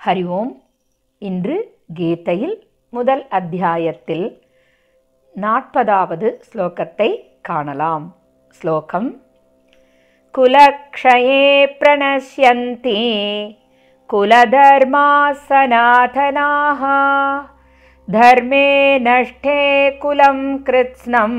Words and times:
ஹரி 0.00 0.24
ஓம் 0.38 0.52
இன்று 1.22 1.56
கீதையில் 1.94 2.56
முதல் 2.92 3.30
அத்தியாயத்தில் 3.30 4.40
நாற்பதாவது 5.34 6.42
ஸ்லோகத்தை 6.48 7.10
காணலாம் 7.42 8.14
ஸ்லோகம் 8.60 9.10
குலக்ஷயே 10.34 11.44
பிரணஷ்யந்தி 11.80 12.98
குலதர்மா 14.10 15.08
சனாதனாः 15.46 16.82
धर्मे 18.08 18.98
नष्टे 18.98 19.90
कुलं 19.98 20.58
कृत्स्नम् 20.64 21.38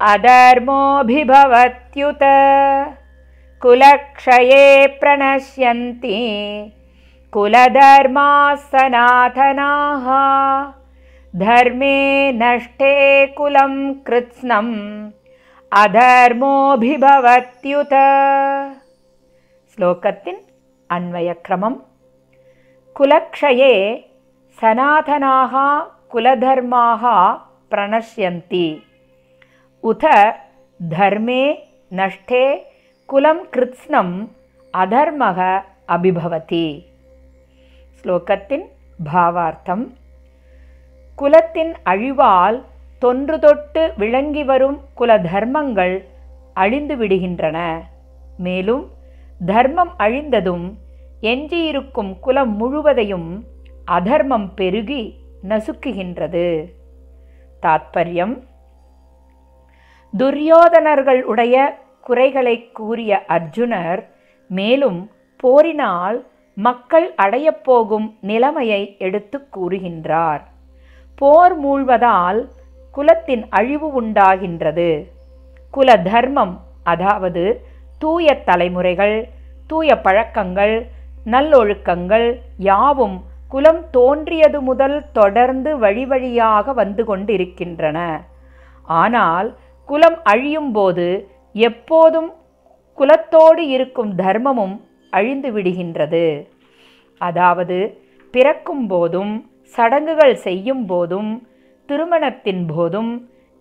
अधर्मोऽभिभवत्युत 0.00 2.22
कुलक्षये 3.62 4.86
प्रणश्यन्ति 5.00 6.18
कुलधर्माः 7.33 8.55
सनातनाः 8.55 10.05
धर्मे 11.39 12.31
नष्टे 12.31 13.27
कुलं 13.27 13.93
कृत्स्नम् 13.93 15.11
अधर्मोऽभिभवत्युत। 15.73 17.93
श्लोकतिन् 19.75 20.37
अन्वयक्रमं 20.91 21.75
कुलक्षये 22.95 24.05
सनातनाः 24.61 25.53
कुलधर्माः 26.11 27.33
प्रणश्यन्ति। 27.71 28.81
उत 29.83 30.05
धर्मे 30.83 31.57
नष्टे 31.93 32.71
कुलं 33.07 33.33
कृत्स्नम् 33.33 34.27
अधर्मः 34.75 35.61
अभिभवति। 35.89 36.90
ஸ்லோகத்தின் 38.03 38.65
பாவார்த்தம். 39.13 39.93
குலத்தின் 41.15 41.73
அழிவால் 41.85 42.63
தொன்று 42.99 43.39
தொட்டு 43.39 43.93
விளங்கி 43.97 44.43
வரும் 44.43 44.81
குல 44.93 45.19
தர்மங்கள் 45.19 46.05
அழிந்து 46.53 46.95
விடுகின்றன. 46.95 47.79
மேலும் 48.37 48.89
தர்மம் 49.45 49.93
அழிந்ததும் 49.99 50.77
எஞ்சியிருக்கும் 51.21 52.19
குலம் 52.19 52.55
முழுவதையும் 52.55 53.45
அதர்மம் 53.85 54.53
பெருகி 54.53 55.19
நசுக்குகின்றது. 55.49 56.71
தாத்பரியம். 57.61 58.43
துரியோதனர்கள் 60.17 61.21
உடைய 61.21 61.77
குறைகளை 62.01 62.71
கூறிய 62.71 63.23
அர்ஜுனர் 63.27 64.05
மேலும் 64.47 65.11
போரினால் 65.35 66.30
மக்கள் 66.57 67.07
அடையப்போகும் 67.23 68.07
நிலைமையை 68.21 68.81
எடுத்து 68.97 69.37
கூறுகின்றார். 69.55 70.41
போர் 71.21 71.55
மூழ்வதால் 71.63 72.39
குலத்தின் 72.93 73.43
அழிவு 73.49 73.87
உண்டாகின்றது. 74.01 74.89
குல 75.73 75.89
தர்மம் 75.97 76.55
அதாவது 76.83 77.43
தூய 78.01 78.33
தலைமுறைகள் 78.45 79.17
தூய 79.69 79.89
பழக்கங்கள் 79.95 80.75
நல்லொழுக்கங்கள் 81.25 82.27
யாவும் 82.69 83.17
குலம் 83.49 83.81
தோன்றியது 83.91 84.59
முதல் 84.61 84.97
தொடர்ந்து 85.11 85.71
வழி 85.77 86.05
வழியாக 86.05 86.73
வந்து 86.73 87.03
கொண்டிருக்கின்றன. 87.05 87.99
ஆனால் 88.85 89.49
குலம் 89.89 90.19
அழியும் 90.23 90.71
போது 90.71 91.07
எப்போதும் 91.53 92.29
குலத்தோடு 92.97 93.63
இருக்கும் 93.75 94.11
தர்மமும் 94.17 94.75
அழிந்து 95.11 95.49
விடுகின்றது. 95.55 96.25
அதாவது 97.21 97.77
பிறக்கும் 98.33 98.85
போதும் 98.87 99.33
சடங்குகள் 99.75 100.35
செய்யும் 100.45 100.85
போதும் 100.85 101.31
திருமணத்தின் 101.89 102.63
போதும் 102.73 103.11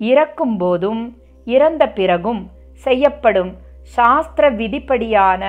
இறக்கும் 0.00 0.56
போதும் 0.56 1.02
இறந்த 1.46 1.82
பிறகும் 1.98 2.42
செய்யப்படும் 2.86 3.50
சாஸ்திர 3.96 4.44
விதிப்படியான 4.60 5.42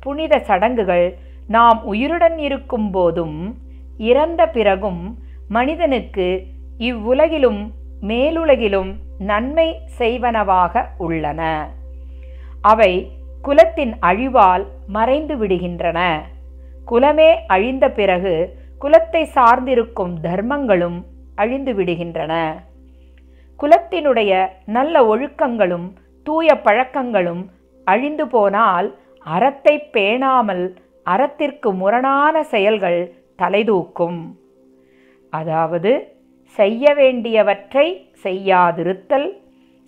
புனித 0.00 0.34
சடங்குகள் 0.48 1.06
நாம் 1.54 1.78
உயிருடன் 1.92 2.36
இருக்கும் 2.46 2.88
போதும் 2.90 3.36
இறந்த 4.10 4.42
பிறகும் 4.56 5.02
மனிதனுக்கு 5.48 6.26
இவ்வுலகிலும் 6.88 7.60
மேலுலகிலும் 8.08 8.90
நன்மை 9.30 9.68
செய்வனவாக 9.98 10.82
உள்ளன. 11.04 11.40
அவை 12.62 12.92
குலத்தின் 13.46 13.92
அழிவால் 14.08 14.64
மறைந்து 14.96 15.34
விடுகின்றன. 15.40 15.98
குலமே 16.90 17.30
அழிந்த 17.54 17.84
பிறகு 17.98 18.34
குலத்தை 18.82 19.22
சார்ந்திருக்கும் 19.36 20.14
தர்மங்களும் 20.26 20.98
அழிந்து 21.42 21.72
விடுகின்றன. 21.78 22.32
குலத்தினுடைய 23.60 24.32
நல்ல 24.76 24.94
ஒழுக்கங்களும் 25.12 25.86
தூய 26.26 26.48
பழக்கங்களும் 26.66 27.42
அழிந்து 27.86 28.24
போனால் 28.28 28.88
அறத்தை 29.26 29.74
பேணாமல் 29.96 30.64
அறத்திற்கு 31.06 31.70
முரணான 31.82 32.42
செயல்கள் 32.54 33.00
தலைதூக்கும். 33.42 34.20
அதாவது 35.32 35.92
செய்ய 36.58 36.94
வேண்டியவற்றை 36.94 37.86
செய்யாதிருத்தல் 38.24 39.28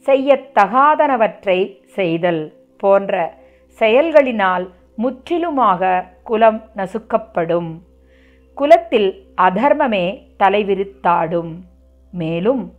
செய்யத்தகாதனவற்றை 0.06 1.58
செய்தல் 1.98 2.42
போன்ற 2.82 3.12
செயல்களினால் 3.78 4.69
முற்றிலுமாக 4.97 6.09
குலம் 6.25 6.71
நசுக்கப்படும். 6.77 7.81
குலத்தில் 8.55 9.34
அதர்மமே 9.37 10.22
தலைவிரித்தாடும். 10.39 11.53
மேலும் 12.12 12.72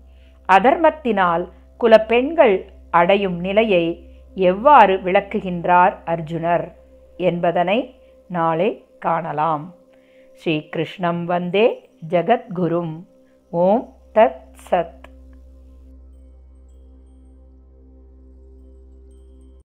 அதர்மத்தினால் 0.54 1.50
குலப்பெண்கள் 1.80 2.66
அடையும் 2.92 3.40
நிலையை 3.40 4.10
எவ்வாறு 4.36 4.96
விளக்குகின்றார் 4.96 5.96
அர்ஜுனர் 6.06 6.72
என்பதனை 7.18 7.96
நாளை 8.28 8.86
காணலாம். 9.00 9.74
ஸ்ரீகிருஷ்ணம் 10.34 11.26
வந்தே 11.26 11.90
ஜகத்குரும். 12.10 13.04
ஓம் 13.50 13.94
தத் 14.14 14.50
சத். 14.72 14.99